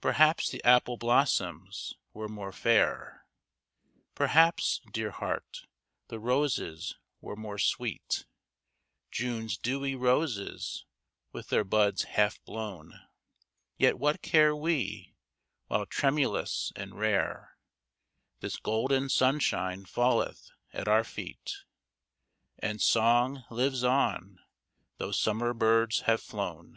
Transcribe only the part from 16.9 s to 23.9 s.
rare This golden sunshine falleth at our feet And song lives